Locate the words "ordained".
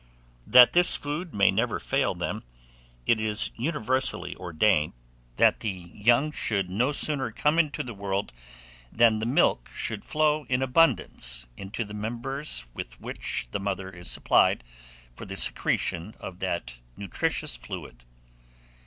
4.35-4.93